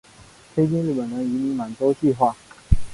[0.55, 2.35] 推进日本人移民满洲计划。